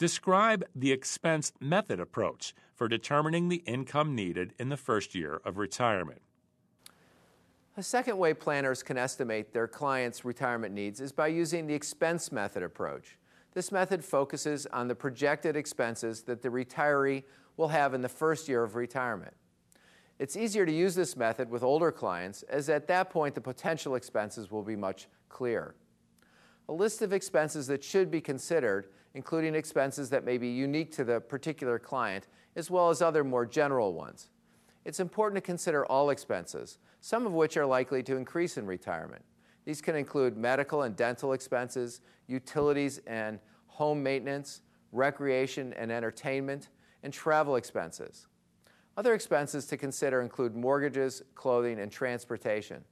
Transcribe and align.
Describe 0.00 0.64
the 0.74 0.92
expense 0.92 1.52
method 1.60 2.00
approach 2.00 2.54
for 2.74 2.88
determining 2.88 3.50
the 3.50 3.62
income 3.66 4.14
needed 4.14 4.54
in 4.58 4.70
the 4.70 4.78
first 4.78 5.14
year 5.14 5.42
of 5.44 5.58
retirement. 5.58 6.22
A 7.76 7.82
second 7.82 8.16
way 8.16 8.32
planners 8.32 8.82
can 8.82 8.96
estimate 8.96 9.52
their 9.52 9.68
clients' 9.68 10.24
retirement 10.24 10.72
needs 10.72 11.02
is 11.02 11.12
by 11.12 11.26
using 11.26 11.66
the 11.66 11.74
expense 11.74 12.32
method 12.32 12.62
approach. 12.62 13.18
This 13.52 13.70
method 13.70 14.02
focuses 14.02 14.64
on 14.72 14.88
the 14.88 14.94
projected 14.94 15.54
expenses 15.54 16.22
that 16.22 16.40
the 16.40 16.48
retiree 16.48 17.24
will 17.58 17.68
have 17.68 17.92
in 17.92 18.00
the 18.00 18.08
first 18.08 18.48
year 18.48 18.62
of 18.62 18.76
retirement. 18.76 19.34
It's 20.18 20.34
easier 20.34 20.64
to 20.64 20.72
use 20.72 20.94
this 20.94 21.14
method 21.14 21.50
with 21.50 21.62
older 21.62 21.92
clients, 21.92 22.42
as 22.44 22.70
at 22.70 22.86
that 22.86 23.10
point 23.10 23.34
the 23.34 23.42
potential 23.42 23.96
expenses 23.96 24.50
will 24.50 24.62
be 24.62 24.76
much 24.76 25.08
clearer. 25.28 25.74
A 26.70 26.72
list 26.72 27.02
of 27.02 27.12
expenses 27.12 27.66
that 27.66 27.82
should 27.82 28.12
be 28.12 28.20
considered, 28.20 28.90
including 29.14 29.56
expenses 29.56 30.08
that 30.10 30.24
may 30.24 30.38
be 30.38 30.46
unique 30.46 30.92
to 30.92 31.02
the 31.02 31.20
particular 31.20 31.80
client, 31.80 32.28
as 32.54 32.70
well 32.70 32.90
as 32.90 33.02
other 33.02 33.24
more 33.24 33.44
general 33.44 33.92
ones. 33.92 34.30
It's 34.84 35.00
important 35.00 35.34
to 35.34 35.40
consider 35.40 35.84
all 35.86 36.10
expenses, 36.10 36.78
some 37.00 37.26
of 37.26 37.32
which 37.32 37.56
are 37.56 37.66
likely 37.66 38.04
to 38.04 38.16
increase 38.16 38.56
in 38.56 38.66
retirement. 38.66 39.24
These 39.64 39.82
can 39.82 39.96
include 39.96 40.36
medical 40.36 40.82
and 40.82 40.94
dental 40.94 41.32
expenses, 41.32 42.02
utilities 42.28 43.00
and 43.04 43.40
home 43.66 44.00
maintenance, 44.00 44.62
recreation 44.92 45.72
and 45.72 45.90
entertainment, 45.90 46.68
and 47.02 47.12
travel 47.12 47.56
expenses. 47.56 48.28
Other 48.96 49.14
expenses 49.14 49.66
to 49.66 49.76
consider 49.76 50.22
include 50.22 50.54
mortgages, 50.54 51.20
clothing, 51.34 51.80
and 51.80 51.90
transportation. 51.90 52.84